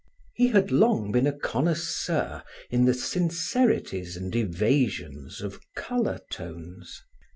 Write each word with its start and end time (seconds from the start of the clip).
He 0.33 0.47
had 0.47 0.71
long 0.71 1.11
been 1.11 1.27
a 1.27 1.31
connoisseur 1.31 2.41
in 2.71 2.85
the 2.85 2.93
sincerities 2.95 4.17
and 4.17 4.35
evasions 4.35 5.41
of 5.41 5.59
color 5.75 6.19
tones. 6.31 7.03